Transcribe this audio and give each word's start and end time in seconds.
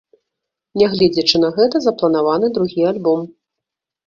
Нягледзячы 0.81 1.41
на 1.43 1.51
гэта, 1.57 1.83
запланаваны 1.87 2.51
другі 2.57 2.81
альбом. 2.95 3.21